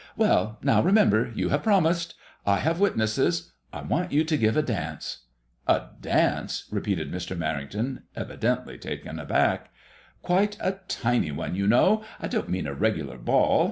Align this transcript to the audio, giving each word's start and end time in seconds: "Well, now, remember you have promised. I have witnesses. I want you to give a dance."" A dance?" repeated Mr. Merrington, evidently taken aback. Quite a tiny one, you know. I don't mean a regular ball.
"Well, 0.17 0.57
now, 0.63 0.81
remember 0.81 1.31
you 1.35 1.49
have 1.49 1.61
promised. 1.61 2.15
I 2.43 2.57
have 2.57 2.79
witnesses. 2.79 3.51
I 3.71 3.83
want 3.83 4.11
you 4.11 4.23
to 4.23 4.35
give 4.35 4.57
a 4.57 4.63
dance."" 4.63 5.25
A 5.67 5.89
dance?" 6.01 6.65
repeated 6.71 7.11
Mr. 7.11 7.37
Merrington, 7.37 8.01
evidently 8.15 8.79
taken 8.79 9.19
aback. 9.19 9.69
Quite 10.23 10.57
a 10.59 10.79
tiny 10.87 11.29
one, 11.31 11.53
you 11.53 11.67
know. 11.67 12.03
I 12.19 12.27
don't 12.27 12.49
mean 12.49 12.65
a 12.65 12.73
regular 12.73 13.19
ball. 13.19 13.59